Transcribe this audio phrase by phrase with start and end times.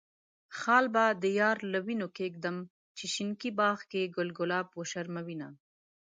[0.57, 2.57] خال به د يار له وينو کيږدم،
[2.97, 5.47] چې شينکي باغ کې ګل ګلاب وشرموينه.